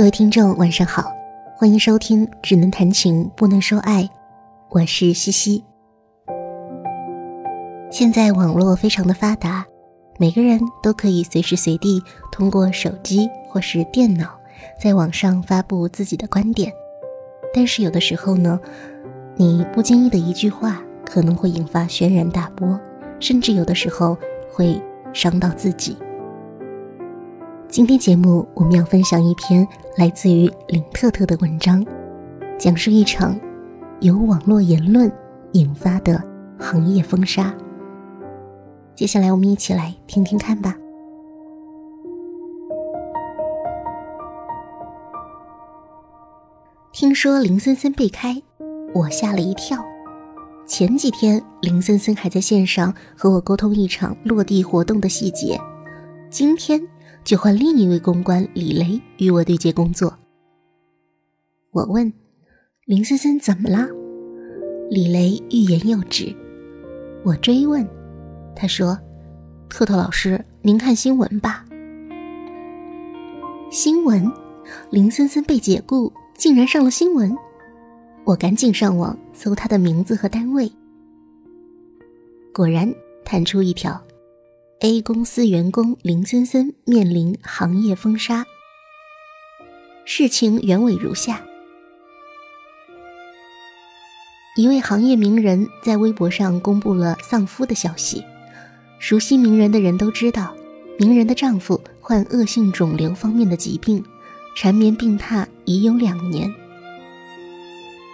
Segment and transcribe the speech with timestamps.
[0.00, 1.12] 各位听众，晚上好，
[1.54, 4.02] 欢迎收听《只能谈情不能说爱》，
[4.70, 5.62] 我是西西。
[7.90, 9.66] 现在网络非常的发达，
[10.18, 12.02] 每个人都可以随时随地
[12.32, 14.30] 通过手机或是电脑
[14.82, 16.72] 在网上发布自己的观点。
[17.52, 18.58] 但是有的时候呢，
[19.36, 22.80] 你不经意的一句话可能会引发轩然大波，
[23.20, 24.16] 甚至有的时候
[24.50, 24.80] 会
[25.12, 25.94] 伤到自己。
[27.70, 29.66] 今天节目我们要分享一篇
[29.96, 31.86] 来自于林特特的文章，
[32.58, 33.38] 讲述一场
[34.00, 35.10] 由网络言论
[35.52, 36.20] 引发的
[36.58, 37.54] 行业封杀。
[38.96, 40.76] 接下来我们一起来听听看吧。
[46.90, 48.42] 听说林森森被开，
[48.92, 49.78] 我吓了一跳。
[50.66, 55.56] 前几天林森森还在线上和我沟通一场落地活动的细节，
[56.28, 56.82] 今天。
[57.24, 60.16] 就换另一位公关李雷与我对接工作。
[61.70, 62.12] 我问
[62.86, 63.88] 林森森怎么了，
[64.90, 66.34] 李雷欲言又止。
[67.24, 67.86] 我追问，
[68.56, 68.98] 他说
[69.68, 71.64] ：“特特老师，您看新闻吧。”
[73.70, 74.32] 新闻，
[74.90, 77.36] 林森森被解雇，竟然上了新闻。
[78.24, 80.72] 我赶紧上网搜他的名字和单位，
[82.52, 82.92] 果然
[83.24, 84.02] 弹出一条。
[84.82, 88.46] A 公司员工林森森面临行业封杀。
[90.06, 91.42] 事情原委如下：
[94.56, 98.24] 一位行业名人在微博上公布了丧夫的消息。
[98.98, 100.56] 熟悉名人的人都知道，
[100.98, 104.02] 名人的丈夫患恶性肿瘤方面的疾病，
[104.56, 106.50] 缠绵病榻已有两年。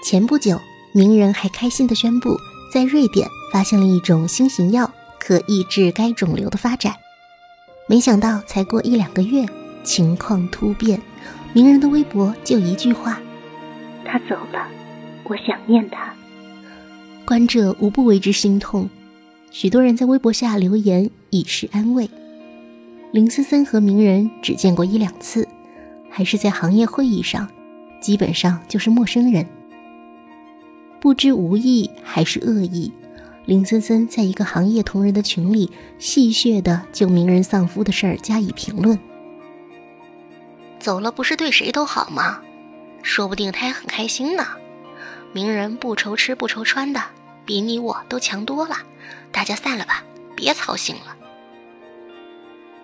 [0.02, 0.60] 前不久，
[0.92, 2.36] 名人还开心地宣布，
[2.72, 4.92] 在瑞典发现了一种新型药。
[5.26, 6.94] 可抑制该肿瘤的发展，
[7.88, 9.44] 没想到才过一两个月，
[9.82, 11.02] 情况突变，
[11.52, 13.20] 名人的微博就一句话
[14.06, 14.68] ：“他走了，
[15.24, 16.14] 我想念他。”
[17.26, 18.88] 观者无不为之心痛，
[19.50, 22.08] 许多人在微博下留言以示安慰。
[23.10, 25.48] 林森森和名人只见过一两次，
[26.08, 27.48] 还是在行业会议上，
[28.00, 29.44] 基本上就是陌生人，
[31.00, 32.92] 不知无意还是恶意。
[33.46, 35.70] 林森森在一个行业同仁的群里
[36.00, 38.98] 戏谑的就名人丧夫的事儿加以评论。
[40.80, 42.40] 走了不是对谁都好吗？
[43.02, 44.44] 说不定他也很开心呢。
[45.32, 47.00] 名人不愁吃不愁穿的，
[47.44, 48.78] 比你我都强多了。
[49.30, 50.02] 大家散了吧，
[50.34, 51.16] 别操心了。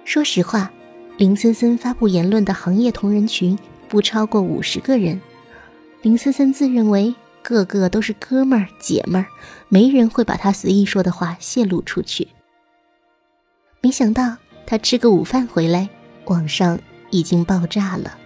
[0.04, 0.70] 说实话，
[1.16, 3.58] 林森森发布言论的行业同仁群
[3.88, 5.20] 不超过五十个人。
[6.02, 7.12] 林森森自认为。
[7.42, 9.28] 个个都是哥们儿姐们儿，
[9.68, 12.28] 没人会把他随意说的话泄露出去。
[13.80, 15.88] 没想到他吃个午饭回来，
[16.26, 16.78] 网上
[17.10, 18.16] 已经爆炸了。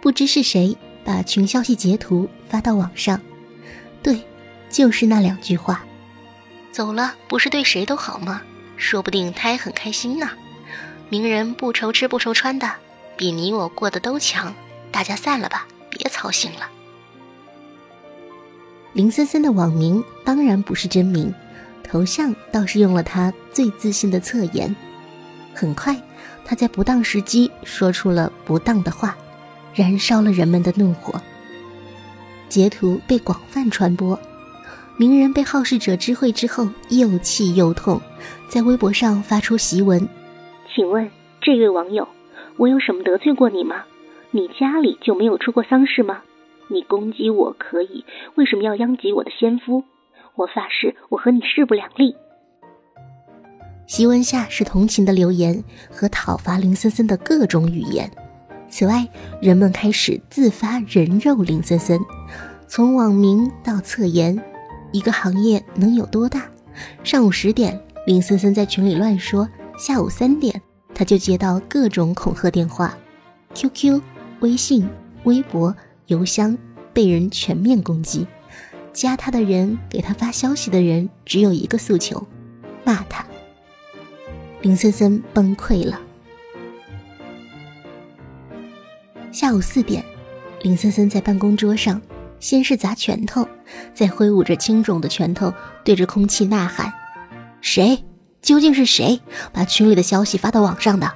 [0.00, 3.20] 不知是谁把群消息截图发到网上，
[4.02, 4.22] 对，
[4.70, 5.84] 就是那两句话
[6.72, 8.42] ：“走了不是对谁都好吗？
[8.76, 10.30] 说不定他也很开心呢。
[11.08, 12.72] 名人不愁吃不愁穿的，
[13.16, 14.54] 比你我过得都强。
[14.90, 16.70] 大家散了吧，别操心了。”
[18.94, 21.32] 林森森的网名当然不是真名，
[21.82, 24.74] 头像倒是用了他最自信的侧颜。
[25.54, 25.96] 很快，
[26.44, 29.16] 他在不当时机说出了不当的话，
[29.74, 31.18] 燃烧了人们的怒火。
[32.50, 34.18] 截图被广泛传播，
[34.98, 37.98] 名人被好事者知会之后又气又痛，
[38.46, 40.06] 在微博上发出檄文
[40.74, 41.10] ：“请问
[41.40, 42.06] 这位网友，
[42.58, 43.84] 我有什么得罪过你吗？
[44.32, 46.20] 你家里就没有出过丧事吗？”
[46.72, 49.84] 你攻击我可以，为什么要殃及我的先夫？
[50.34, 52.16] 我发誓，我和你势不两立。
[53.86, 58.10] 檄文下是同情的留言和讨伐林森森的各种语言。
[58.70, 59.06] 此外，
[59.42, 62.00] 人们开始自发人肉林森森，
[62.66, 64.42] 从网名到侧颜，
[64.92, 66.50] 一个行业能有多大？
[67.04, 69.46] 上午十点，林森森在群里乱说；
[69.76, 70.62] 下午三点，
[70.94, 72.96] 他就接到各种恐吓电话
[73.52, 74.00] ，QQ、
[74.40, 74.88] 微信、
[75.24, 75.76] 微博。
[76.08, 76.58] 邮箱
[76.92, 78.26] 被人全面攻击，
[78.92, 82.26] 加他的人给他发消息的人只有一个诉求：
[82.84, 83.24] 骂他。
[84.60, 86.00] 林森森崩溃了。
[89.30, 90.04] 下午四点，
[90.62, 92.00] 林森森在办公桌上，
[92.38, 93.48] 先是砸拳头，
[93.94, 95.52] 再挥舞着青肿的拳头
[95.84, 96.92] 对着空气呐喊
[97.60, 98.04] ：“谁？
[98.42, 99.20] 究竟是谁
[99.52, 101.12] 把群里的消息发到网上的？”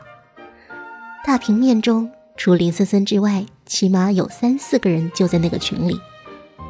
[1.26, 2.10] 大平面中。
[2.38, 6.00] 除林森森之外，起码有三四个人就在那个群里。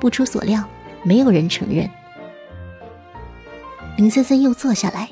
[0.00, 0.62] 不出所料，
[1.02, 1.88] 没有人承认。
[3.96, 5.08] 林森森又坐下来，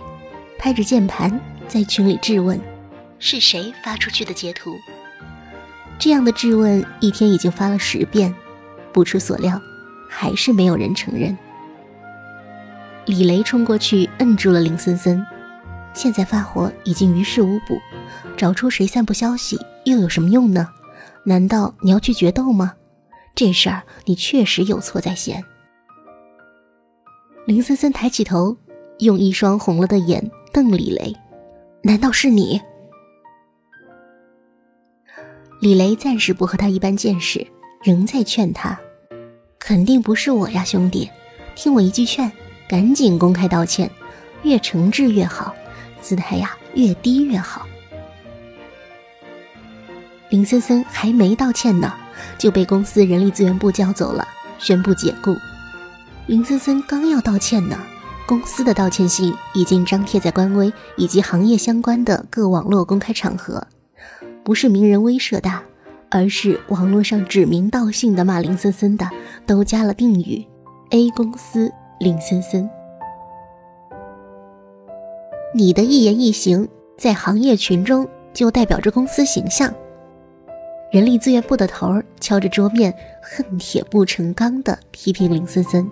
[0.58, 2.60] 拍着键盘在群里质问
[3.19, 4.76] ：“是谁发出去的截图？”
[5.98, 8.34] 这样的质问一天已经发了十遍，
[8.92, 9.58] 不出所料，
[10.10, 11.36] 还是没有人承认。
[13.06, 15.25] 李雷冲过去摁住了林森森，
[15.94, 17.78] 现在发火已经于事无补，
[18.36, 20.69] 找出谁散布消息又有什么用呢？
[21.24, 22.74] 难道你要去决斗吗？
[23.34, 25.42] 这事儿你确实有错在先。
[27.46, 28.56] 林森森抬起头，
[28.98, 31.14] 用一双红了的眼瞪李雷
[31.82, 32.60] ：“难道是你？”
[35.60, 37.46] 李雷暂时不和他一般见识，
[37.82, 38.78] 仍在劝他
[39.58, 41.10] ：“肯定不是我呀，兄弟，
[41.56, 42.30] 听我一句劝，
[42.68, 43.90] 赶紧公开道歉，
[44.42, 45.54] 越诚挚越好，
[46.00, 47.66] 姿态呀越低越好。”
[50.34, 51.94] 林森森还没道歉呢，
[52.36, 54.26] 就被公司人力资源部叫走了，
[54.58, 55.36] 宣布解雇。
[56.26, 57.78] 林森森刚要道歉呢，
[58.26, 63.64] 公司的道歉信已经张贴在官微以及行业相关的各网络公开场合。
[64.42, 65.62] 不是名人威慑大，
[66.10, 69.08] 而是网络上指名道姓的骂林森森的，
[69.46, 70.44] 都加了定语
[70.90, 71.70] ：A 公司
[72.00, 72.69] 林森森。
[75.54, 79.72] 你的一言一行，在行业群中就代表着公司形象。
[80.94, 85.91] 人力资源部的头儿敲着桌面，恨铁不成钢的批评林森森。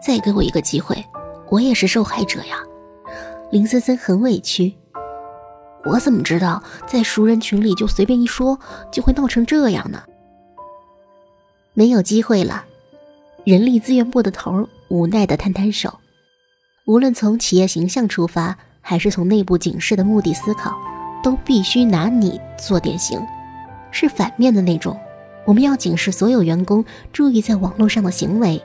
[0.00, 1.04] 再给我一个机会，
[1.48, 2.62] 我也是受害者呀！
[3.50, 4.72] 林森森很委屈。
[5.84, 8.56] 我怎么知道在熟人群里就随便一说
[8.92, 10.00] 就会闹成这样呢？
[11.74, 12.66] 没有机会了，
[13.42, 15.98] 人力资源部的头无奈的摊摊手。
[16.86, 20.78] 无论从企业形象出发，还是从内部警示的目的思考，
[21.22, 23.20] 都必须拿你做典型，
[23.90, 24.98] 是反面的那种。
[25.44, 28.62] 我们要警示所有员工注意在网络上的行为。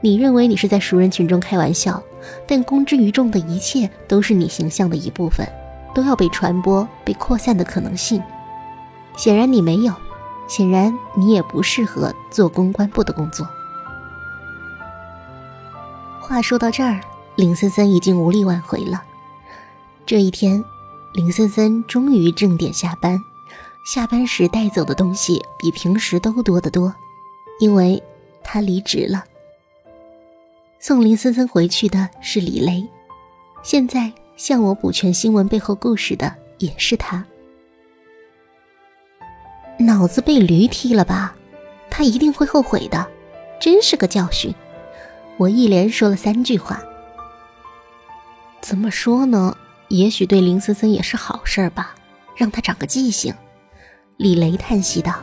[0.00, 2.02] 你认为你是在熟人群中开玩笑，
[2.46, 5.46] 但公之于众的一切都是你形象的一部分。
[5.92, 8.22] 都要被传播、被扩散的可能性，
[9.16, 9.92] 显然你没有，
[10.46, 13.44] 显然你也不适合做公关部的工作。
[16.20, 17.00] 话说到这儿，
[17.34, 19.02] 林森森已经无力挽回了。
[20.06, 20.64] 这一天，
[21.12, 23.20] 林森森终于正点下班，
[23.84, 26.94] 下班时带走的东西比平时都多得多，
[27.58, 28.02] 因为
[28.42, 29.24] 他离职了。
[30.78, 32.86] 送林森森回去的是李雷，
[33.62, 34.12] 现在。
[34.36, 37.22] 向我补全新闻背后故事的也是他，
[39.78, 41.36] 脑子被驴踢了吧？
[41.90, 43.06] 他一定会后悔的，
[43.60, 44.54] 真是个教训。
[45.36, 46.82] 我一连说了三句话，
[48.62, 49.54] 怎么说呢？
[49.90, 51.96] 也许对林森森也是好事吧，
[52.36, 53.34] 让他长个记性。
[54.18, 55.14] 李雷叹息道：“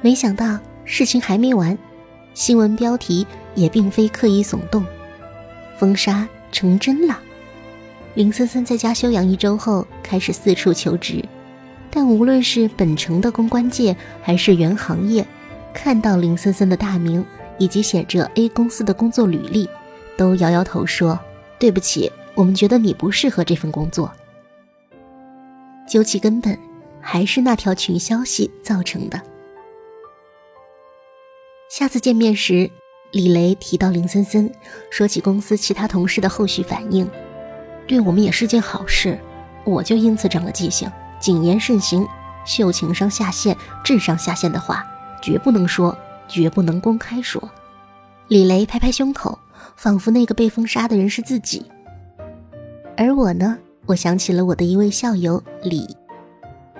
[0.00, 1.76] 没想到事情还没完，
[2.32, 3.26] 新闻标题
[3.56, 4.84] 也并非刻意耸动。”
[5.76, 7.18] 封杀成真了。
[8.14, 11.24] 林森森在家休养一周后，开始四处求职。
[11.90, 15.26] 但无论是本城的公关界，还是原行业，
[15.74, 17.24] 看到林森森的大名
[17.58, 19.68] 以及写着 A 公司的工作履历，
[20.16, 21.18] 都摇摇头说
[21.58, 24.12] ：“对不起，我们觉得你不适合这份工作。”
[25.88, 26.58] 究其根本，
[27.00, 29.20] 还是那条群消息造成的。
[31.68, 32.70] 下次见面时。
[33.10, 34.50] 李雷提到林森森，
[34.88, 37.06] 说起公司其他同事的后续反应，
[37.86, 39.20] 对我们也是件好事。
[39.64, 42.08] 我就因此长了记性，谨言慎行。
[42.46, 44.86] 秀情商下线、智商下线的话，
[45.20, 45.94] 绝不能说，
[46.26, 47.50] 绝不能公开说。
[48.28, 49.38] 李雷拍拍胸口，
[49.76, 51.64] 仿佛那个被封杀的人是自己。
[52.96, 55.96] 而我呢，我想起了我的一位校友李，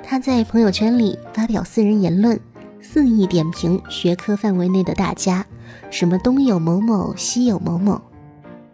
[0.03, 2.39] 他在朋友圈里发表私人言论，
[2.81, 5.45] 肆意点评学科范围内的大家。
[5.91, 8.01] 什么东有某某，西有某某，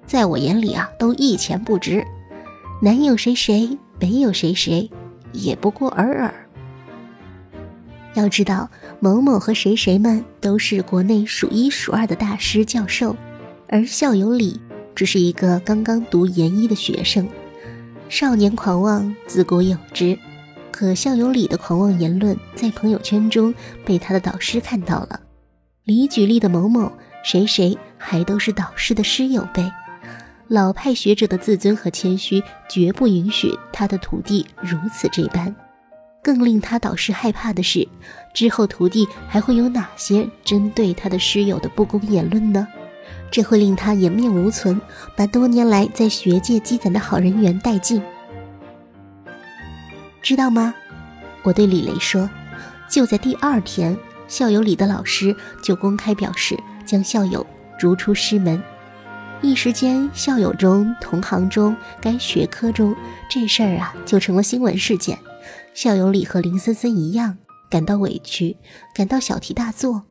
[0.06, 2.04] 在我眼里啊，都一钱不值。
[2.82, 4.90] 南有谁谁，北有谁谁，
[5.32, 6.34] 也不过尔尔。
[8.14, 13.14] 要知道，某某和谁谁们都是国内数一数二的大师教授，
[13.68, 14.60] 而校友李
[14.94, 17.28] 只是一个刚刚读研一的学生。
[18.08, 20.18] 少年狂妄，自古有之。
[20.72, 25.20] 可校友李的狂妄言论在朋友圈中被他的导师看到了。
[25.84, 26.90] 李举例的某某。
[27.25, 29.68] 谁谁还都是导师的师友辈，
[30.46, 35.54] 老派学者的自尊和谦虚绝不允许他的徒弟如此这般。
[36.22, 37.87] 更令他导师害怕的是，
[38.32, 42.66] 之后徒弟还会有哪些针对他的师友的不公言论呢？
[43.30, 44.80] 这会令他颜面无存，
[45.16, 48.02] 把多年来在学界积攒的好人缘殆尽。
[50.23, 50.75] 知道吗？
[51.42, 52.28] 我对李雷说，
[52.88, 56.56] 就在第二天，校友里的老师就公开表示。
[56.88, 57.47] 将校友
[57.78, 58.62] 逐出师门，
[59.42, 62.97] 一时间，校友中、同行中、该学科中，
[63.28, 65.18] 这事儿啊就成了新闻事件。
[65.75, 67.37] 校友里和林森森一样，
[67.68, 68.56] 感到委屈，
[68.94, 70.04] 感到小题大做。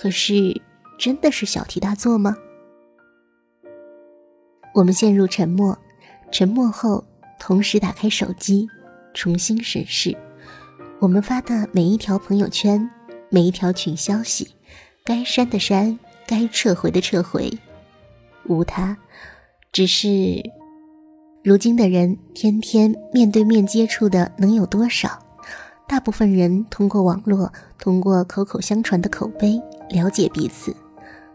[0.00, 0.62] 可是，
[0.98, 2.36] 真的是小题大做吗？
[4.74, 5.78] 我们陷入沉默，
[6.32, 7.04] 沉默后，
[7.38, 8.68] 同时打开手机，
[9.12, 10.16] 重新审视
[11.00, 12.90] 我们发的每一条朋友圈，
[13.28, 14.54] 每一条群消息，
[15.04, 17.50] 该删的删，该撤回的撤回。
[18.46, 18.96] 无他，
[19.72, 20.42] 只是，
[21.42, 25.18] 如今的人天天面对面接触的能有多少？
[25.86, 29.60] 大部分人通过网络，通过口口相传的口碑
[29.90, 30.74] 了解彼此。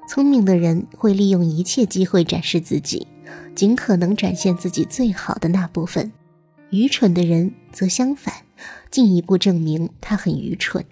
[0.09, 3.05] 聪明的人会利用一切机会展示自己，
[3.53, 6.11] 尽可能展现自己最好的那部分。
[6.71, 8.33] 愚蠢的人则相反，
[8.89, 10.83] 进一步证明他很愚蠢。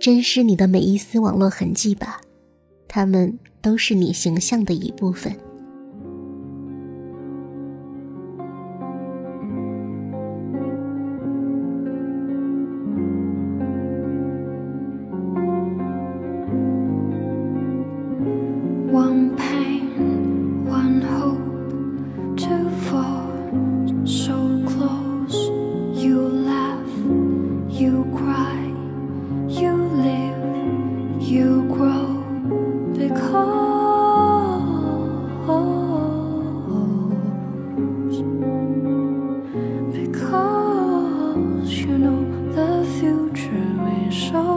[0.00, 2.20] 珍视你的每一丝网络痕迹吧。
[2.88, 5.38] 他们都是你形象的一部分。
[18.94, 23.26] One pain, one hope, two fall
[24.06, 24.36] so
[24.68, 25.34] close.
[26.00, 26.94] You laugh,
[27.68, 28.62] you cry,
[29.48, 29.74] you
[30.06, 32.22] live, you grow
[32.92, 33.34] because
[39.92, 42.22] because you know
[42.54, 44.53] the future is so